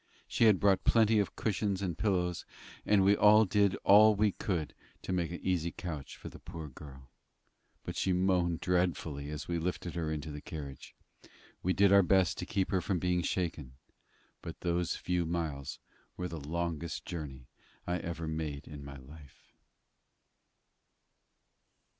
[0.27, 2.43] She had brought plenty of cushions and pillows,
[2.87, 3.15] and we
[3.45, 7.11] did all we could to make an easy couch for the poor girl;
[7.83, 10.95] but she moaned dreadfully as we lifted her into the carriage.
[11.61, 13.73] We did our best to keep her from being shaken;
[14.41, 15.77] but those few miles
[16.17, 17.45] were the longest journey
[17.85, 19.53] I ever made in my life.